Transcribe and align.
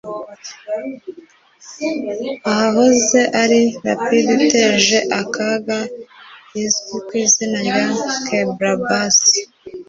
ahahoze 2.51 3.19
ari 3.41 3.61
rapide 3.85 4.29
iteje 4.39 4.97
akaga 5.21 5.77
izwi 6.63 6.97
ku 7.07 7.11
izina 7.23 7.57
rya 7.67 7.83
kebrabassa 8.25 9.33